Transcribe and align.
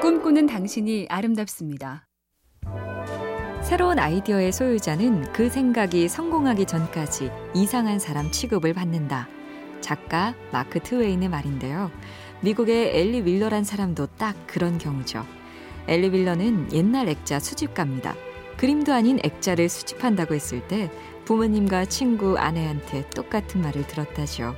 꿈꾸는 0.00 0.46
당신이 0.46 1.06
아름답습니다. 1.08 2.06
새로운 3.62 3.98
아이디어의 3.98 4.52
소유자는 4.52 5.32
그 5.32 5.48
생각이 5.48 6.08
성공하기 6.08 6.66
전까지 6.66 7.30
이상한 7.54 7.98
사람 7.98 8.30
취급을 8.30 8.74
받는다. 8.74 9.28
작가 9.80 10.34
마크 10.52 10.80
트웨인의 10.80 11.28
말인데요. 11.30 11.90
미국의 12.42 12.96
엘리 12.96 13.22
윌러란 13.22 13.64
사람도 13.64 14.06
딱 14.18 14.36
그런 14.46 14.78
경우죠. 14.78 15.24
엘리 15.88 16.10
윌러는 16.10 16.72
옛날 16.72 17.08
액자 17.08 17.38
수집가입니다. 17.40 18.14
그림도 18.58 18.92
아닌 18.92 19.18
액자를 19.24 19.68
수집한다고 19.68 20.34
했을 20.34 20.66
때 20.68 20.90
부모님과 21.24 21.86
친구 21.86 22.38
아내한테 22.38 23.08
똑같은 23.10 23.62
말을 23.62 23.86
들었다죠. 23.86 24.54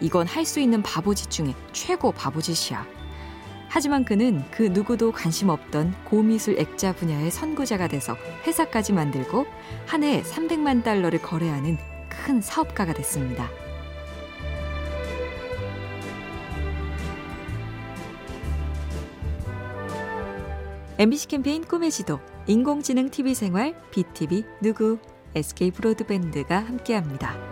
이건 0.00 0.26
할 0.26 0.44
수 0.46 0.58
있는 0.58 0.82
바보짓 0.82 1.30
중에 1.30 1.54
최고 1.72 2.10
바보짓이야. 2.12 2.99
하지만 3.72 4.04
그는 4.04 4.42
그 4.50 4.64
누구도 4.64 5.12
관심 5.12 5.48
없던 5.48 5.94
고미술 6.04 6.58
액자 6.58 6.92
분야의 6.92 7.30
선구자가 7.30 7.86
돼서 7.86 8.16
회사까지 8.44 8.92
만들고 8.92 9.46
한 9.86 10.02
해에 10.02 10.22
300만 10.22 10.82
달러를 10.82 11.22
거래하는 11.22 11.78
큰 12.08 12.40
사업가가 12.40 12.92
됐습니다. 12.92 13.48
MBC 20.98 21.28
캠페인 21.28 21.64
꿈의 21.64 21.90
지도, 21.90 22.20
인공지능 22.46 23.08
TV 23.08 23.34
생활, 23.34 23.74
BTV 23.92 24.44
누구, 24.60 24.98
SK 25.34 25.70
브로드밴드가 25.70 26.58
함께합니다. 26.58 27.49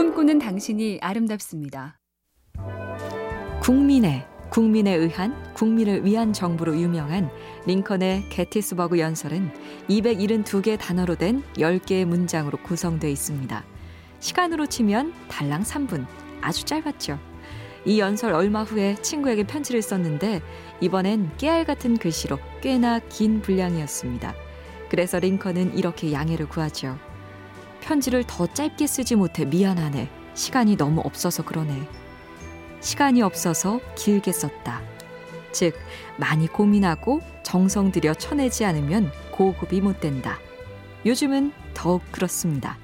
꿈꾸는 0.00 0.38
당신이 0.38 1.00
아름답습니다. 1.02 1.98
국민의 3.60 4.26
국민에 4.48 4.94
의한 4.94 5.52
국민을 5.52 6.06
위한 6.06 6.32
정부로 6.32 6.74
유명한 6.74 7.28
링컨의 7.66 8.30
게티스버그 8.30 8.98
연설은 8.98 9.52
272개 9.90 10.78
단어로 10.78 11.16
된 11.16 11.42
10개의 11.52 12.06
문장으로 12.06 12.56
구성되어 12.62 13.10
있습니다. 13.10 13.62
시간으로 14.20 14.64
치면 14.64 15.12
달랑 15.28 15.64
3분. 15.64 16.06
아주 16.40 16.64
짧았죠. 16.64 17.18
이 17.84 18.00
연설 18.00 18.32
얼마 18.32 18.62
후에 18.62 18.94
친구에게 19.02 19.44
편지를 19.44 19.82
썼는데 19.82 20.40
이번엔 20.80 21.36
깨알 21.36 21.66
같은 21.66 21.98
글씨로 21.98 22.38
꽤나 22.62 23.00
긴 23.10 23.42
분량이었습니다. 23.42 24.34
그래서 24.88 25.18
링컨은 25.18 25.76
이렇게 25.76 26.10
양해를 26.10 26.48
구하죠. 26.48 26.96
편지를 27.80 28.24
더 28.26 28.46
짧게 28.46 28.86
쓰지 28.86 29.16
못해 29.16 29.44
미안하네. 29.44 30.08
시간이 30.34 30.76
너무 30.76 31.00
없어서 31.04 31.44
그러네. 31.44 31.88
시간이 32.80 33.22
없어서 33.22 33.80
길게 33.96 34.32
썼다. 34.32 34.80
즉, 35.52 35.74
많이 36.16 36.46
고민하고 36.46 37.20
정성 37.42 37.90
들여 37.90 38.14
쳐내지 38.14 38.64
않으면 38.64 39.10
고급이 39.32 39.80
못 39.80 40.00
된다. 40.00 40.38
요즘은 41.04 41.52
더욱 41.74 42.02
그렇습니다. 42.12 42.78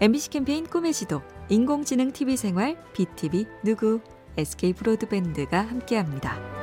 MBC 0.00 0.30
캠페인 0.30 0.66
꿈의 0.66 0.92
지도, 0.92 1.22
인공지능 1.48 2.12
TV 2.12 2.36
생활, 2.36 2.76
BTV 2.92 3.46
누구, 3.62 4.00
SK 4.36 4.72
브로드밴드가 4.74 5.60
함께합니다. 5.62 6.53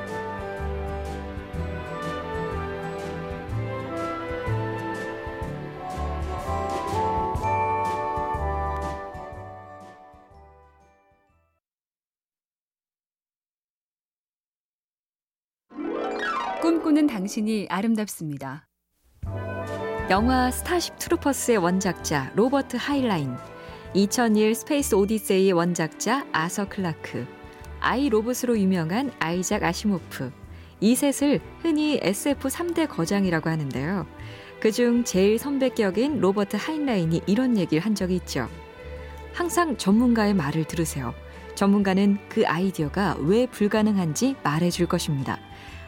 꿈꾸는 16.62 17.08
당신이 17.08 17.66
아름답습니다. 17.72 18.68
영화 20.12 20.52
스타쉽 20.52 21.00
트루퍼스의 21.00 21.58
원작자 21.58 22.32
로버트 22.36 22.78
하인라인, 22.80 23.36
2001 23.96 24.54
스페이스 24.54 24.94
오디세이의 24.94 25.54
원작자 25.54 26.28
아서 26.32 26.70
클라크, 26.70 27.26
아이 27.80 28.10
로봇으로 28.10 28.60
유명한 28.60 29.12
아이작 29.18 29.64
아시모프, 29.64 30.32
이 30.82 30.94
셋을 30.94 31.42
흔히 31.64 32.00
SF 32.00 32.50
3대 32.50 32.88
거장이라고 32.88 33.50
하는데요. 33.50 34.06
그중 34.60 35.04
제일 35.04 35.40
선배격인 35.40 36.20
로버트 36.20 36.58
하인라인이 36.58 37.24
이런 37.26 37.58
얘기를 37.58 37.84
한 37.84 37.96
적이 37.96 38.18
있죠. 38.18 38.48
항상 39.34 39.78
전문가의 39.78 40.36
말을 40.36 40.66
들으세요. 40.66 41.16
전문가는 41.56 42.20
그 42.30 42.46
아이디어가 42.46 43.18
왜 43.22 43.48
불가능한지 43.48 44.36
말해줄 44.44 44.86
것입니다. 44.86 45.40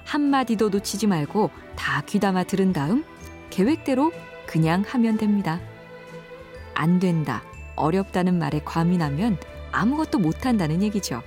한마디도 0.05 0.69
놓치지 0.69 1.07
말고 1.07 1.49
다 1.75 2.01
귀담아 2.01 2.43
들은 2.43 2.73
다음 2.73 3.03
계획대로 3.49 4.11
그냥 4.45 4.83
하면 4.87 5.17
됩니다. 5.17 5.59
안 6.73 6.99
된다, 6.99 7.43
어렵다는 7.75 8.37
말에 8.37 8.61
과민하면 8.63 9.37
아무것도 9.71 10.19
못한다는 10.19 10.81
얘기죠. 10.83 11.21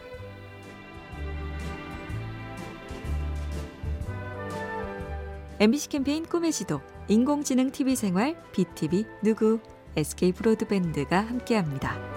MBC 5.59 5.89
캠페인 5.89 6.27
꿈의 6.27 6.53
지도, 6.53 6.81
인공지능 7.09 7.71
TV 7.71 7.97
생활, 7.97 8.37
BTV 8.53 9.07
누구, 9.23 9.59
SK 9.97 10.33
브로드밴드가 10.33 11.19
함께합니다. 11.19 12.16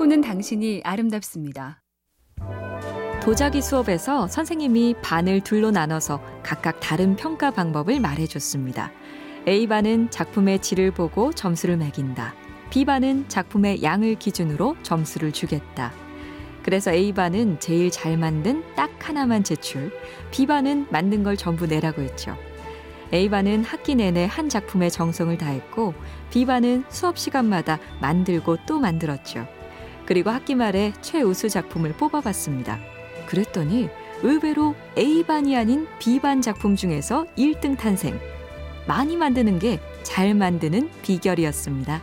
꿈꾸는 0.00 0.22
당신이 0.22 0.80
아름답습니다. 0.82 1.82
도자기 3.22 3.60
수업에서 3.60 4.28
선생님이 4.28 4.94
반을 5.02 5.42
둘로 5.42 5.70
나눠서 5.70 6.22
각각 6.42 6.80
다른 6.80 7.16
평가 7.16 7.50
방법을 7.50 8.00
말해줬습니다. 8.00 8.92
A반은 9.46 10.10
작품의 10.10 10.60
질을 10.60 10.92
보고 10.92 11.34
점수를 11.34 11.76
매긴다. 11.76 12.34
B반은 12.70 13.28
작품의 13.28 13.82
양을 13.82 14.14
기준으로 14.14 14.74
점수를 14.82 15.32
주겠다. 15.32 15.92
그래서 16.62 16.90
A반은 16.90 17.60
제일 17.60 17.90
잘 17.90 18.16
만든 18.16 18.64
딱 18.74 18.90
하나만 19.06 19.44
제출, 19.44 19.92
B반은 20.30 20.86
만든 20.88 21.22
걸 21.22 21.36
전부 21.36 21.66
내라고 21.66 22.00
했죠. 22.00 22.38
A반은 23.12 23.64
학기 23.64 23.96
내내 23.96 24.24
한 24.24 24.48
작품에 24.48 24.88
정성을 24.88 25.36
다했고, 25.36 25.92
B반은 26.30 26.84
수업 26.88 27.18
시간마다 27.18 27.78
만들고 28.00 28.56
또 28.66 28.78
만들었죠. 28.80 29.59
그리고 30.10 30.30
학기 30.30 30.56
말에 30.56 30.92
최우수 31.02 31.48
작품을 31.48 31.92
뽑아봤습니다. 31.92 32.80
그랬더니 33.26 33.88
의외로 34.22 34.74
A반이 34.98 35.56
아닌 35.56 35.86
B반 36.00 36.42
작품 36.42 36.74
중에서 36.74 37.26
1등 37.38 37.78
탄생. 37.78 38.18
많이 38.88 39.16
만드는 39.16 39.60
게 39.60 39.78
잘 40.02 40.34
만드는 40.34 40.90
비결이었습니다. 41.02 42.02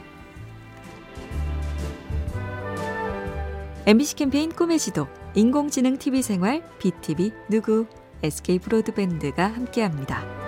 MBC 3.86 4.16
캠페인 4.16 4.50
꿈의 4.52 4.80
지도, 4.80 5.08
인공지능 5.34 5.98
TV 5.98 6.22
생활, 6.22 6.64
BTV 6.80 7.32
누구, 7.50 7.86
SK 8.24 8.60
브로드밴드가 8.60 9.48
함께합니다. 9.48 10.47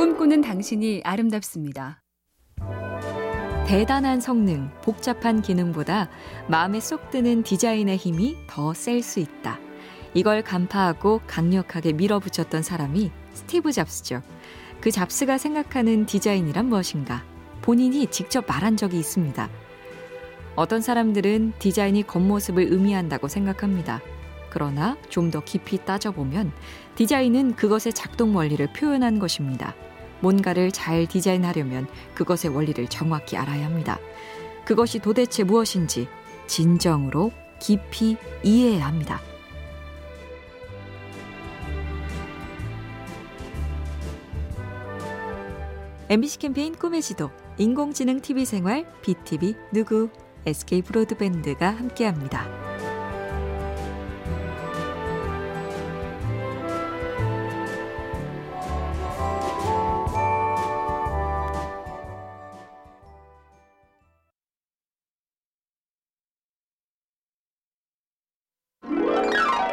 꿈꾸는 0.00 0.40
당신이 0.40 1.02
아름답습니다. 1.04 2.00
대단한 3.66 4.18
성능, 4.18 4.70
복잡한 4.80 5.42
기능보다 5.42 6.08
마음에 6.48 6.80
쏙 6.80 7.10
드는 7.10 7.42
디자인의 7.42 7.98
힘이 7.98 8.38
더 8.46 8.72
셀 8.72 9.02
수 9.02 9.20
있다. 9.20 9.58
이걸 10.14 10.40
간파하고 10.42 11.20
강력하게 11.26 11.92
밀어붙였던 11.92 12.62
사람이 12.62 13.10
스티브 13.34 13.72
잡스죠. 13.72 14.22
그 14.80 14.90
잡스가 14.90 15.36
생각하는 15.36 16.06
디자인이란 16.06 16.70
무엇인가? 16.70 17.22
본인이 17.60 18.06
직접 18.06 18.46
말한 18.48 18.78
적이 18.78 19.00
있습니다. 19.00 19.50
어떤 20.56 20.80
사람들은 20.80 21.52
디자인이 21.58 22.06
겉모습을 22.06 22.72
의미한다고 22.72 23.28
생각합니다. 23.28 24.00
그러나 24.48 24.96
좀 25.10 25.30
더 25.30 25.44
깊이 25.44 25.76
따져보면 25.84 26.52
디자인은 26.94 27.54
그것의 27.56 27.92
작동 27.94 28.34
원리를 28.34 28.66
표현한 28.72 29.18
것입니다. 29.18 29.74
뭔가를 30.20 30.70
잘 30.72 31.06
디자인하려면 31.06 31.86
그것의 32.14 32.54
원리를 32.54 32.86
정확히 32.88 33.36
알아야 33.36 33.66
합니다. 33.66 33.98
그것이 34.64 34.98
도대체 34.98 35.44
무엇인지 35.44 36.08
진정으로 36.46 37.32
깊이 37.58 38.16
이해해야 38.42 38.86
합니다. 38.86 39.20
MBC 46.08 46.38
캠페인 46.38 46.74
꿈의 46.74 47.02
지도, 47.02 47.30
인공지능 47.56 48.20
TV 48.20 48.44
생활, 48.44 48.84
BTV 49.02 49.54
누구, 49.72 50.08
SK 50.44 50.82
브로드밴드가 50.82 51.70
함께합니다. 51.70 52.69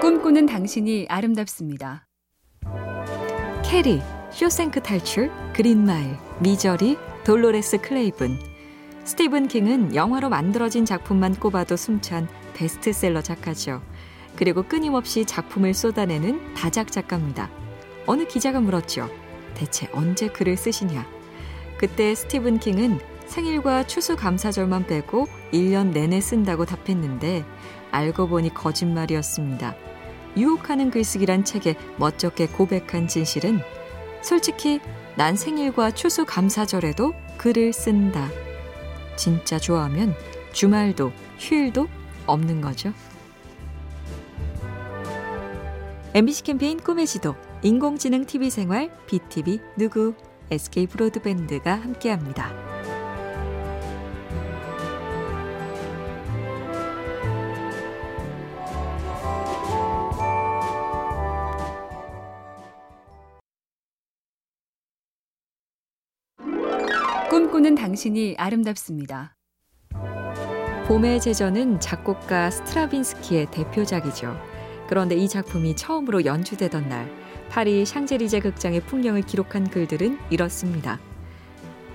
꿈꾸는 0.07 0.45
당신이 0.45 1.07
아름답습니다. 1.09 2.07
캐리, 3.61 3.99
쇼생크 4.31 4.81
탈출, 4.81 5.29
그린마일, 5.51 6.15
미저리, 6.39 6.97
돌로레스 7.25 7.81
클레이본. 7.81 8.39
스티븐 9.03 9.49
킹은 9.49 9.95
영화로 9.95 10.29
만들어진 10.29 10.85
작품만 10.85 11.35
꼽아도 11.35 11.75
숨찬 11.75 12.29
베스트셀러 12.53 13.21
작가죠. 13.21 13.81
그리고 14.37 14.63
끊임없이 14.63 15.25
작품을 15.25 15.73
쏟아내는 15.73 16.53
다작 16.53 16.89
작가입니다. 16.89 17.49
어느 18.05 18.25
기자가 18.25 18.61
물었죠. 18.61 19.09
대체 19.55 19.89
언제 19.91 20.29
글을 20.29 20.55
쓰시냐? 20.55 21.05
그때 21.77 22.15
스티븐 22.15 22.59
킹은 22.59 23.01
생일과 23.25 23.85
추수감사절만 23.85 24.87
빼고 24.87 25.27
1년 25.51 25.91
내내 25.91 26.21
쓴다고 26.21 26.63
답했는데 26.63 27.43
알고 27.91 28.29
보니 28.29 28.53
거짓말이었습니다. 28.53 29.75
유혹하는 30.37 30.91
글쓰기란 30.91 31.43
책에 31.43 31.75
멋쩍게 31.97 32.47
고백한 32.47 33.07
진실은 33.07 33.59
솔직히 34.21 34.79
난 35.15 35.35
생일과 35.35 35.91
추수 35.91 36.25
감사절에도 36.25 37.13
글을 37.37 37.73
쓴다. 37.73 38.29
진짜 39.15 39.57
좋아하면 39.57 40.15
주말도 40.53 41.11
휴일도 41.39 41.87
없는 42.27 42.61
거죠. 42.61 42.93
MBC 46.13 46.43
캠페인 46.43 46.79
꿈의 46.79 47.05
지도, 47.05 47.35
인공지능 47.61 48.25
TV 48.25 48.49
생활, 48.49 48.91
BTV 49.07 49.59
누구, 49.77 50.13
SK 50.49 50.87
브로드밴드가 50.87 51.75
함께합니다. 51.75 52.96
꿈꾸는 67.57 67.73
당신이 67.73 68.35
아름답습니다. 68.37 69.35
봄의 70.87 71.19
제전은 71.19 71.79
작곡가 71.79 72.51
스트라빈스키의 72.51 73.49
대표작이죠. 73.49 74.39
그런데 74.87 75.15
이 75.15 75.27
작품이 75.27 75.75
처음으로 75.75 76.25
연주되던 76.25 76.87
날, 76.87 77.11
파리 77.49 77.83
샹제리제 77.83 78.41
극장의 78.41 78.81
풍경을 78.81 79.23
기록한 79.23 79.71
글들은 79.71 80.19
이렇습니다. 80.29 80.99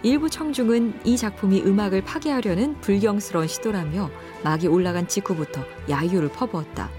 일부 0.03 0.29
청중은 0.29 1.03
이 1.05 1.17
작품이 1.17 1.63
음악을 1.63 2.03
파괴하려는 2.03 2.81
불경스러운 2.81 3.47
시도라며 3.47 4.11
막이 4.43 4.67
올라간 4.67 5.07
직후부터 5.07 5.63
야유를 5.89 6.31
퍼부었다. 6.31 6.91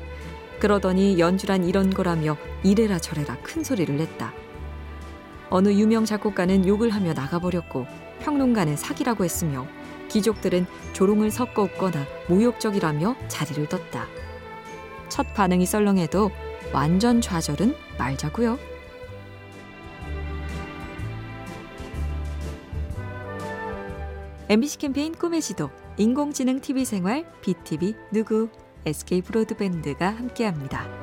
그러더니 0.62 1.19
연주란 1.19 1.65
이런 1.65 1.89
거라며 1.89 2.38
이래라 2.63 3.00
저래라 3.00 3.38
큰 3.44 3.62
소리를 3.62 3.94
냈다. 3.98 4.31
어느 5.50 5.68
유명 5.74 6.06
작곡가는 6.06 6.65
욕을 6.65 6.92
하며 6.92 7.12
나가버렸고 7.13 7.86
평론가는 8.23 8.75
사기라고 8.75 9.23
했으며 9.23 9.67
귀족들은 10.09 10.65
조롱을 10.93 11.31
섞어 11.31 11.63
웃거나 11.63 12.05
모욕적이라며 12.27 13.15
자리를 13.27 13.67
떴다. 13.67 14.07
첫 15.09 15.33
반응이 15.33 15.65
썰렁해도 15.65 16.31
완전 16.73 17.21
좌절은 17.21 17.75
말자고요. 17.97 18.57
MBC 24.49 24.77
캠페인 24.77 25.13
꿈의 25.13 25.41
지도, 25.41 25.69
인공지능 25.97 26.59
TV 26.59 26.85
생활, 26.85 27.25
BTV 27.41 27.95
누구, 28.11 28.49
SK 28.85 29.21
브로드밴드가 29.21 30.09
함께합니다. 30.09 31.02